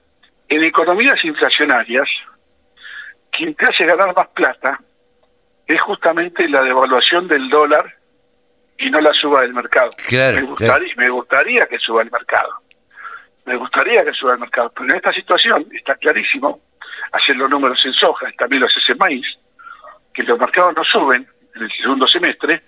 en 0.50 0.64
economías 0.64 1.24
inflacionarias, 1.24 2.10
quien 3.32 3.54
te 3.56 3.66
hace 3.66 3.86
ganar 3.86 4.16
más 4.16 4.28
plata 4.30 4.80
es 5.66 5.82
justamente 5.82 6.48
la 6.50 6.64
devaluación 6.64 7.28
del 7.28 7.50
dólar 7.50 7.96
y 8.78 8.90
no 8.90 9.02
la 9.02 9.14
suba 9.14 9.42
del 9.42 9.54
mercado. 9.54 9.92
Claro, 10.08 10.38
me, 10.38 10.44
gustaría, 10.44 10.94
claro. 10.94 10.94
me 10.98 11.10
gustaría 11.10 11.66
que 11.66 11.80
suba 11.80 12.02
el 12.02 12.12
mercado. 12.12 12.62
Me 13.46 13.56
gustaría 13.56 14.04
que 14.06 14.14
suba 14.14 14.34
el 14.34 14.40
mercado. 14.40 14.72
Pero 14.74 14.90
en 14.90 14.96
esta 14.96 15.14
situación 15.14 15.68
está 15.72 15.96
clarísimo, 15.96 16.62
hacer 17.12 17.36
los 17.38 17.50
números 17.50 17.86
en 17.86 17.94
soja, 17.94 18.32
también 18.38 18.62
lo 18.62 18.68
haces 18.68 18.90
en 18.90 18.98
maíz, 18.98 19.38
que 20.14 20.24
los 20.24 20.40
mercados 20.40 20.76
no 20.76 20.84
suben 20.84 21.22
en 21.22 21.37
el 21.62 21.72
segundo 21.72 22.08
semestre, 22.08 22.62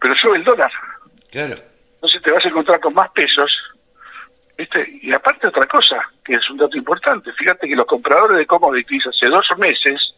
pero 0.00 0.16
sube 0.16 0.36
el 0.36 0.44
dólar. 0.44 0.72
Claro. 1.30 1.56
Entonces 1.94 2.22
te 2.22 2.30
vas 2.30 2.44
a 2.44 2.48
encontrar 2.48 2.80
con 2.80 2.94
más 2.94 3.10
pesos. 3.10 3.62
¿viste? 4.56 4.86
Y 5.02 5.12
aparte 5.12 5.46
otra 5.46 5.66
cosa, 5.66 6.00
que 6.24 6.34
es 6.34 6.50
un 6.50 6.58
dato 6.58 6.76
importante, 6.76 7.32
fíjate 7.32 7.68
que 7.68 7.76
los 7.76 7.86
compradores 7.86 8.38
de 8.38 8.46
commodities 8.46 9.06
hace 9.06 9.26
dos 9.26 9.50
meses, 9.58 10.14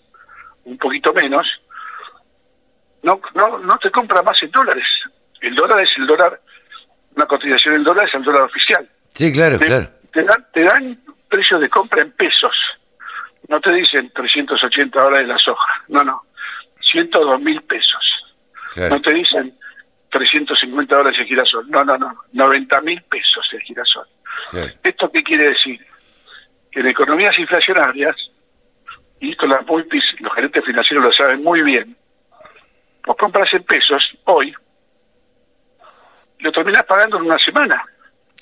un 0.64 0.78
poquito 0.78 1.12
menos, 1.12 1.60
no, 3.02 3.20
no, 3.34 3.58
no 3.58 3.78
te 3.78 3.90
compran 3.90 4.24
más 4.24 4.42
en 4.42 4.50
dólares. 4.50 4.86
El 5.40 5.54
dólar 5.54 5.80
es 5.80 5.96
el 5.96 6.06
dólar, 6.06 6.40
una 7.16 7.26
cotización 7.26 7.74
del 7.74 7.84
dólar 7.84 8.06
es 8.06 8.14
el 8.14 8.22
dólar 8.22 8.42
oficial. 8.42 8.88
Sí, 9.12 9.32
claro, 9.32 9.58
te, 9.58 9.66
claro. 9.66 9.90
Te 10.12 10.24
dan, 10.24 10.46
te 10.52 10.62
dan 10.62 11.00
precios 11.28 11.60
de 11.60 11.68
compra 11.68 12.02
en 12.02 12.12
pesos. 12.12 12.56
No 13.48 13.60
te 13.60 13.72
dicen 13.72 14.10
380 14.14 15.00
dólares 15.00 15.28
la 15.28 15.38
soja. 15.38 15.82
No, 15.88 16.04
no. 16.04 16.22
102 16.92 17.40
mil 17.40 17.62
pesos. 17.62 18.34
Claro. 18.74 18.96
No 18.96 19.02
te 19.02 19.12
dicen 19.12 19.58
350 20.10 20.96
dólares 20.96 21.18
el 21.18 21.26
girasol. 21.26 21.68
No, 21.70 21.84
no, 21.84 21.96
no. 21.98 22.24
90 22.32 22.80
mil 22.82 23.02
pesos 23.02 23.48
el 23.52 23.60
girasol. 23.62 24.06
Claro. 24.50 24.72
¿Esto 24.82 25.10
qué 25.10 25.22
quiere 25.22 25.48
decir? 25.48 25.84
Que 26.70 26.80
en 26.80 26.88
economías 26.88 27.38
inflacionarias, 27.38 28.16
y 29.20 29.32
esto 29.32 29.46
las 29.46 29.66
multis, 29.66 30.14
los 30.20 30.32
gerentes 30.34 30.64
financieros 30.64 31.04
lo 31.04 31.12
saben 31.12 31.42
muy 31.42 31.62
bien, 31.62 31.96
vos 33.04 33.16
compras 33.16 33.52
en 33.54 33.62
pesos 33.64 34.16
hoy, 34.24 34.54
lo 36.38 36.52
terminás 36.52 36.84
pagando 36.84 37.18
en 37.18 37.24
una 37.24 37.38
semana. 37.38 37.84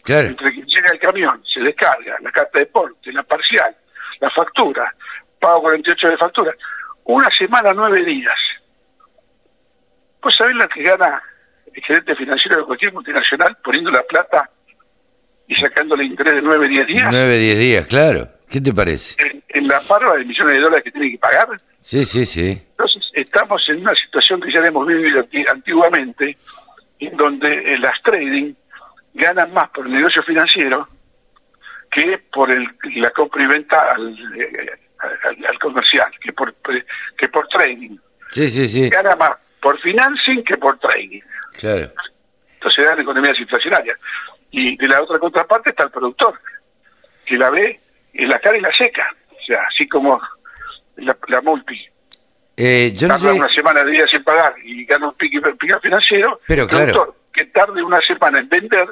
Claro. 0.02 0.28
Entre 0.28 0.52
que 0.52 0.62
llega 0.62 0.90
el 0.92 0.98
camión, 0.98 1.42
se 1.46 1.60
descarga, 1.60 2.16
la 2.20 2.32
carta 2.32 2.58
de 2.58 2.66
porte, 2.66 3.12
la 3.12 3.22
parcial, 3.22 3.76
la 4.20 4.30
factura, 4.30 4.94
pago 5.38 5.62
48 5.62 6.08
de 6.08 6.16
factura, 6.16 6.54
una 7.04 7.30
semana, 7.30 7.72
nueve 7.74 8.04
días. 8.04 8.38
¿Vos 10.22 10.34
sabés 10.36 10.54
lo 10.54 10.68
que 10.68 10.82
gana 10.82 11.22
el 11.72 11.82
gerente 11.82 12.14
financiero 12.14 12.58
de 12.58 12.64
cualquier 12.64 12.92
multinacional 12.92 13.56
poniendo 13.62 13.90
la 13.90 14.02
plata 14.02 14.50
y 15.46 15.54
sacándole 15.54 16.04
interés 16.04 16.34
de 16.34 16.42
nueve, 16.42 16.68
diez 16.68 16.86
días? 16.86 17.08
Nueve, 17.10 17.38
diez 17.38 17.58
días, 17.58 17.86
claro. 17.86 18.28
¿Qué 18.48 18.60
te 18.60 18.72
parece? 18.72 19.16
En, 19.24 19.42
en 19.48 19.68
la 19.68 19.80
parva 19.80 20.16
de 20.16 20.24
millones 20.24 20.54
de 20.54 20.60
dólares 20.60 20.84
que 20.84 20.90
tiene 20.90 21.10
que 21.12 21.18
pagar. 21.18 21.48
Sí, 21.80 22.04
sí, 22.04 22.26
sí. 22.26 22.60
Entonces, 22.72 23.10
estamos 23.14 23.68
en 23.68 23.80
una 23.80 23.94
situación 23.94 24.40
que 24.40 24.50
ya 24.50 24.58
hemos 24.66 24.86
vivido 24.86 25.20
anti- 25.20 25.46
antiguamente, 25.48 26.36
en 26.98 27.16
donde 27.16 27.74
eh, 27.74 27.78
las 27.78 28.02
trading 28.02 28.52
ganan 29.14 29.54
más 29.54 29.70
por 29.70 29.86
el 29.86 29.92
negocio 29.92 30.22
financiero 30.24 30.88
que 31.90 32.18
por 32.32 32.50
el, 32.50 32.68
la 32.96 33.10
compra 33.10 33.42
y 33.42 33.46
venta 33.46 33.92
al, 33.92 34.16
eh, 34.36 34.78
al, 35.24 35.46
al 35.46 35.58
comercial, 35.58 36.10
que 36.20 36.32
por, 36.32 36.54
que 37.16 37.28
por 37.28 37.46
trading. 37.48 37.96
Sí, 38.30 38.48
sí, 38.48 38.68
sí. 38.68 38.88
Gana 38.88 39.16
más 39.16 39.32
por 39.60 39.78
financing 39.78 40.42
que 40.42 40.56
por 40.56 40.78
trading. 40.78 41.20
Claro. 41.58 41.90
Entonces 42.54 42.84
dan 42.84 43.00
economías 43.00 43.38
inflacionarias. 43.40 43.98
Y 44.50 44.76
de 44.76 44.88
la 44.88 45.02
otra 45.02 45.18
contraparte 45.18 45.70
está 45.70 45.84
el 45.84 45.90
productor, 45.90 46.40
que 47.24 47.36
la 47.38 47.50
ve 47.50 47.78
en 48.14 48.28
la 48.28 48.38
cara 48.38 48.56
y 48.56 48.60
la 48.60 48.72
seca. 48.72 49.14
O 49.30 49.42
sea, 49.46 49.62
así 49.68 49.86
como 49.86 50.20
la, 50.96 51.16
la 51.28 51.40
multi 51.40 51.80
Eh, 52.56 52.92
yo 52.94 53.08
no 53.08 53.14
tarda 53.16 53.32
sé. 53.32 53.38
una 53.38 53.48
semana 53.48 53.84
de 53.84 53.90
días 53.92 54.12
en 54.12 54.22
pagar 54.24 54.54
y 54.64 54.84
gana 54.84 55.08
un 55.08 55.14
pique, 55.14 55.40
pique 55.40 55.78
financiero, 55.80 56.40
Pero 56.46 56.64
el 56.64 56.68
claro. 56.68 56.84
productor 56.92 57.16
que 57.32 57.44
tarde 57.46 57.82
una 57.82 58.00
semana 58.00 58.40
en 58.40 58.48
vender, 58.48 58.88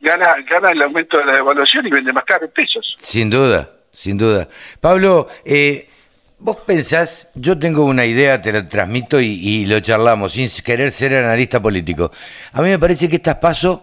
gana, 0.00 0.36
gana 0.48 0.70
el 0.70 0.82
aumento 0.82 1.16
de 1.18 1.24
la 1.24 1.32
devaluación 1.32 1.86
y 1.86 1.90
vende 1.90 2.12
más 2.12 2.24
caro 2.24 2.44
en 2.44 2.52
pesos. 2.52 2.96
Sin 3.00 3.30
duda, 3.30 3.70
sin 3.96 4.18
duda. 4.18 4.46
Pablo, 4.80 5.26
eh, 5.44 5.88
vos 6.38 6.58
pensás, 6.58 7.30
yo 7.34 7.58
tengo 7.58 7.84
una 7.84 8.04
idea, 8.04 8.42
te 8.42 8.52
la 8.52 8.68
transmito 8.68 9.20
y, 9.20 9.26
y 9.26 9.66
lo 9.66 9.80
charlamos, 9.80 10.32
sin 10.32 10.48
querer 10.62 10.92
ser 10.92 11.14
analista 11.14 11.60
político. 11.60 12.12
A 12.52 12.60
mí 12.60 12.68
me 12.68 12.78
parece 12.78 13.08
que 13.08 13.16
estas 13.16 13.36
pasos 13.36 13.80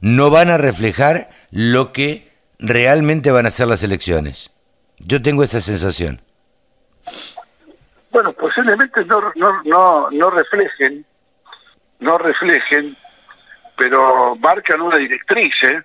no 0.00 0.28
van 0.28 0.50
a 0.50 0.58
reflejar 0.58 1.30
lo 1.50 1.92
que 1.92 2.28
realmente 2.58 3.30
van 3.30 3.46
a 3.46 3.50
ser 3.50 3.68
las 3.68 3.82
elecciones. 3.82 4.50
Yo 4.98 5.22
tengo 5.22 5.42
esa 5.42 5.60
sensación. 5.60 6.20
Bueno, 8.10 8.32
posiblemente 8.34 9.04
no, 9.06 9.32
no, 9.34 9.62
no, 9.64 10.10
no 10.10 10.30
reflejen, 10.30 11.04
no 12.00 12.18
reflejen, 12.18 12.96
pero 13.76 14.36
marcan 14.36 14.82
una 14.82 14.98
directriz, 14.98 15.54
¿eh? 15.62 15.82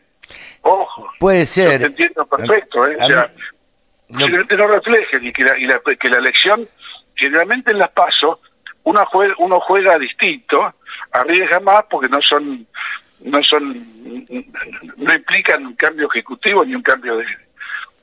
Ojo. 0.62 1.10
Puede 1.20 1.42
Yo 1.42 1.46
ser. 1.46 1.80
te 1.80 1.86
entiendo 1.88 2.26
perfecto, 2.26 2.86
¿eh? 2.88 2.98
O 3.00 3.08
sea, 3.08 3.32
no- 4.10 4.28
no 4.58 4.68
reflejen 4.68 5.26
y 5.26 5.32
que 5.32 5.44
la, 5.44 5.58
y 5.58 5.66
la- 5.66 5.80
que 6.00 6.10
la 6.10 6.18
elección, 6.18 6.68
generalmente 7.16 7.72
en 7.72 7.78
las 7.80 7.90
pasos, 7.92 8.40
uno 8.84 9.06
juega, 9.06 9.34
uno 9.40 9.60
juega 9.60 10.00
distinto, 10.00 10.74
arriesga 11.12 11.60
más 11.60 11.84
porque 11.90 12.10
no 12.10 12.22
son, 12.22 12.66
no 13.22 13.44
son, 13.44 13.86
no 14.98 15.14
implican 15.14 15.66
un 15.66 15.76
cambio 15.76 16.08
ejecutivo 16.10 16.64
ni 16.66 16.76
un 16.76 16.82
cambio 16.82 17.18
de, 17.18 17.26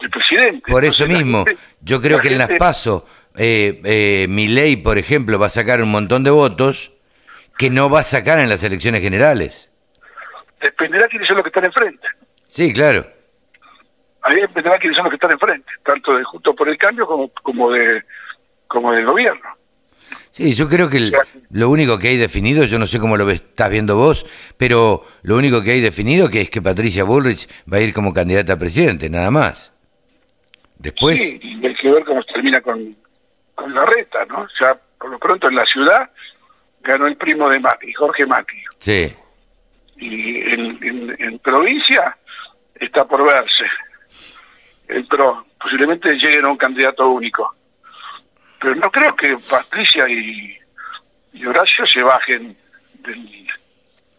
de 0.01 0.09
presidente. 0.09 0.71
Por 0.71 0.85
eso 0.85 1.05
Entonces, 1.05 1.25
mismo, 1.25 1.45
gente- 1.45 1.61
yo 1.81 2.01
creo 2.03 2.19
la 2.19 2.23
que 2.23 2.29
en 2.29 2.39
las 2.39 2.47
gente- 2.49 2.59
PASO, 2.59 3.07
eh, 3.39 3.81
eh, 3.85 4.27
Milei, 4.29 4.77
por 4.77 4.99
ejemplo, 4.99 5.39
va 5.39 5.47
a 5.47 5.51
sacar 5.51 5.83
un 5.83 5.91
montón 5.91 6.23
de 6.25 6.31
votos 6.31 6.93
que 7.59 7.71
no 7.71 7.89
va 7.91 8.01
a 8.01 8.05
sacar 8.05 8.39
en 8.39 8.49
las 8.49 8.63
elecciones 8.63 9.01
generales. 9.03 9.71
Dependerá 10.61 11.09
quiénes 11.09 11.27
son 11.27 11.37
los 11.37 11.45
que 11.45 11.49
están 11.49 11.65
enfrente. 11.65 12.07
Sí, 12.47 12.73
claro. 12.73 13.07
Ahí 14.27 14.41
dependerá 14.41 14.79
quiénes 14.79 14.97
son 14.97 15.05
los 15.05 15.11
que 15.11 15.17
están 15.17 15.31
enfrente, 15.33 15.71
tanto 15.85 16.17
de 16.17 16.25
Juntos 16.25 16.55
por 16.57 16.69
el 16.69 16.77
Cambio 16.77 17.07
como, 17.07 17.29
como 17.43 17.71
de 17.71 18.03
como 18.67 18.91
del 18.93 19.07
gobierno. 19.07 19.49
Sí, 20.31 20.53
yo 20.53 20.69
creo 20.69 20.91
que 20.91 20.97
el- 20.99 21.15
lo 21.51 21.71
único 21.71 21.99
que 21.99 22.09
hay 22.09 22.17
definido, 22.17 22.65
yo 22.65 22.79
no 22.79 22.87
sé 22.87 22.99
cómo 22.99 23.17
lo 23.17 23.25
ves- 23.25 23.41
estás 23.41 23.71
viendo 23.71 23.97
vos, 23.97 24.27
pero 24.57 25.07
lo 25.23 25.37
único 25.37 25.63
que 25.63 25.71
hay 25.73 25.81
definido 25.81 26.29
que 26.29 26.41
es 26.43 26.51
que 26.51 26.61
Patricia 26.61 27.05
Bullrich 27.05 27.49
va 27.73 27.79
a 27.79 27.81
ir 27.81 27.95
como 27.95 28.13
candidata 28.13 28.55
a 28.55 28.59
presidente, 28.59 29.09
nada 29.09 29.31
más. 29.31 29.73
Después, 30.79 31.17
Sí, 31.19 31.61
hay 31.65 31.75
que 31.75 31.91
ver 31.91 32.05
cómo 32.05 32.23
se 32.23 32.33
termina 32.35 32.61
con, 32.61 32.97
con 33.55 33.73
la 33.75 33.87
reta, 33.87 34.25
¿no? 34.27 34.47
Ya 34.61 34.79
por 34.99 35.11
lo 35.11 35.19
pronto 35.19 35.49
en 35.49 35.55
la 35.55 35.65
ciudad 35.65 36.11
ganó 36.83 37.07
el 37.07 37.17
primo 37.17 37.49
de 37.49 37.61
Macri, 37.61 37.93
Jorge 37.95 38.27
Macri. 38.27 38.63
sí, 38.81 39.13
Y 39.97 40.37
en, 40.53 40.79
en, 40.83 41.17
en 41.19 41.39
provincia 41.39 42.17
está 42.75 43.07
por 43.07 43.25
verse. 43.25 43.65
El 44.89 45.07
PRO, 45.07 45.47
posiblemente 45.61 46.15
lleguen 46.15 46.45
a 46.45 46.51
un 46.51 46.57
candidato 46.57 47.09
único. 47.09 47.55
Pero 48.61 48.75
no 48.77 48.91
creo 48.91 49.15
que 49.15 49.37
Patricia 49.51 50.09
y, 50.09 50.57
y 51.33 51.47
Horacio 51.47 51.87
se 51.87 52.03
bajen 52.03 52.57
del, 53.01 53.47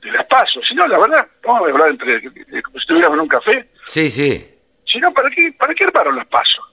de 0.02 0.12
las 0.12 0.26
pasos. 0.26 0.68
Si 0.68 0.76
no, 0.76 0.88
la 0.88 0.98
verdad, 0.98 1.28
vamos 1.44 1.68
a 1.68 1.72
hablar 1.72 1.90
entre 1.90 2.22
como 2.62 2.74
si 2.74 2.80
estuviéramos 2.80 3.18
en 3.18 3.22
un 3.22 3.28
café. 3.28 3.70
Sí, 3.86 4.12
sí. 4.12 4.54
Si 4.86 5.00
no, 5.00 5.14
¿para 5.14 5.30
qué, 5.30 5.52
¿para 5.52 5.74
qué 5.74 5.86
armaron 5.86 6.16
las 6.16 6.28
pasos? 6.28 6.66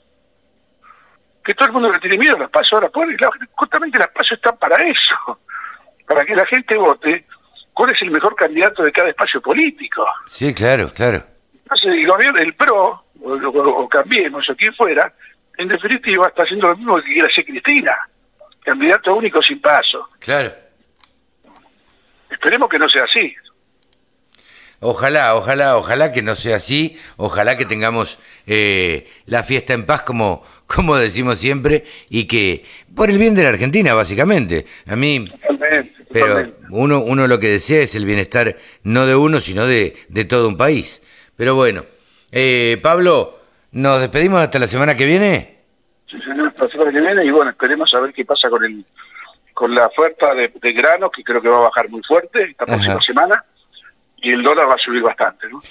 Que 1.45 1.55
todo 1.55 1.67
el 1.67 1.73
mundo 1.73 1.93
le 1.93 1.99
tiene 1.99 2.19
miedo 2.19 2.37
a 2.37 2.41
las 2.41 2.51
pasos 2.51 2.75
ahora, 2.75 2.89
pues, 2.89 3.17
justamente 3.53 3.99
las 3.99 4.09
pasos 4.09 4.33
están 4.33 4.57
para 4.57 4.77
eso, 4.85 5.17
para 6.07 6.25
que 6.25 6.35
la 6.35 6.47
gente 6.47 6.77
vote 6.77 7.27
cuál 7.73 7.91
es 7.91 8.01
el 8.03 8.11
mejor 8.11 8.35
candidato 8.37 8.83
de 8.83 8.93
cada 8.93 9.09
espacio 9.09 9.41
político. 9.41 10.07
Sí, 10.29 10.55
claro, 10.55 10.91
claro. 10.95 11.23
Entonces, 11.53 11.93
el 11.93 12.07
gobierno, 12.07 12.39
el 12.39 12.55
PRO, 12.55 13.03
o, 13.25 13.33
o, 13.33 13.83
o 13.85 13.88
Cambiemos, 13.88 14.49
o 14.49 14.57
quien 14.57 14.75
fuera, 14.75 15.12
en 15.57 15.69
definitiva 15.69 16.28
está 16.28 16.43
haciendo 16.43 16.69
lo 16.69 16.76
mismo 16.76 16.97
que 16.97 17.12
quiere 17.12 17.28
hacer 17.28 17.45
Cristina, 17.45 17.97
candidato 18.64 19.14
único 19.14 19.43
sin 19.43 19.61
paso. 19.61 20.09
Claro. 20.19 20.52
Esperemos 22.31 22.69
que 22.69 22.78
no 22.78 22.88
sea 22.88 23.04
así. 23.04 23.35
Ojalá, 24.81 25.35
ojalá, 25.35 25.76
ojalá 25.78 26.12
que 26.12 26.21
no 26.21 26.35
sea 26.35 26.57
así, 26.57 26.99
ojalá 27.16 27.57
que 27.57 27.64
tengamos 27.64 28.19
eh, 28.47 29.09
la 29.25 29.43
fiesta 29.43 29.73
en 29.73 29.87
paz 29.87 30.02
como, 30.02 30.45
como 30.66 30.97
decimos 30.97 31.38
siempre 31.38 31.85
y 32.11 32.25
que 32.25 32.66
por 32.95 33.09
el 33.09 33.16
bien 33.16 33.35
de 33.35 33.45
la 33.45 33.49
Argentina 33.50 33.95
básicamente. 33.95 34.66
A 34.87 34.97
mí, 34.97 35.26
Totalmente, 35.31 35.95
pero 36.12 36.26
totalmente. 36.26 36.66
uno, 36.71 37.00
uno 37.00 37.26
lo 37.26 37.40
que 37.40 37.49
desea 37.49 37.81
es 37.81 37.95
el 37.95 38.04
bienestar 38.04 38.57
no 38.83 39.07
de 39.07 39.16
uno 39.16 39.40
sino 39.40 39.66
de, 39.66 39.97
de 40.09 40.25
todo 40.26 40.49
un 40.49 40.59
país. 40.59 41.02
Pero 41.37 41.54
bueno, 41.54 41.87
eh, 42.35 42.79
Pablo, 42.83 43.38
nos 43.73 44.00
despedimos 44.00 44.43
hasta 44.43 44.59
la 44.59 44.67
semana 44.67 44.97
que 44.97 45.07
viene. 45.07 45.59
Sí, 46.11 46.19
señor, 46.21 46.53
la 46.59 46.69
semana 46.69 46.91
que 46.93 47.00
viene 47.00 47.25
y 47.25 47.31
bueno, 47.31 47.50
esperemos 47.53 47.95
a 47.95 48.00
ver 48.00 48.12
qué 48.12 48.25
pasa 48.25 48.50
con 48.50 48.64
el 48.64 48.85
con 49.53 49.73
la 49.73 49.87
oferta 49.87 50.35
de, 50.35 50.53
de 50.61 50.73
granos, 50.73 51.11
que 51.14 51.23
creo 51.23 51.41
que 51.41 51.49
va 51.49 51.59
a 51.59 51.69
bajar 51.69 51.88
muy 51.88 52.03
fuerte 52.03 52.43
esta 52.43 52.64
Ajá. 52.64 52.73
próxima 52.75 53.00
semana, 53.00 53.45
y 54.17 54.33
el 54.33 54.43
dólar 54.43 54.69
va 54.69 54.75
a 54.75 54.79
subir 54.79 55.00
bastante. 55.00 55.49
¿no? 55.49 55.62